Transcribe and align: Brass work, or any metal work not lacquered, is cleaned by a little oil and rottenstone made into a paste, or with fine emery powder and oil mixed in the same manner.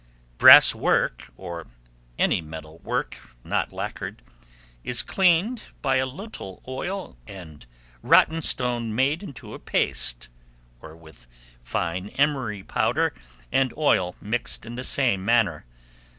Brass 0.39 0.73
work, 0.73 1.31
or 1.37 1.67
any 2.17 2.41
metal 2.41 2.79
work 2.79 3.19
not 3.43 3.71
lacquered, 3.71 4.23
is 4.83 5.03
cleaned 5.03 5.61
by 5.83 5.97
a 5.97 6.07
little 6.07 6.63
oil 6.67 7.19
and 7.27 7.67
rottenstone 8.01 8.95
made 8.95 9.21
into 9.21 9.53
a 9.53 9.59
paste, 9.59 10.27
or 10.81 10.95
with 10.95 11.27
fine 11.61 12.09
emery 12.17 12.63
powder 12.63 13.13
and 13.51 13.77
oil 13.77 14.15
mixed 14.19 14.65
in 14.65 14.73
the 14.73 14.83
same 14.83 15.23
manner. 15.23 15.67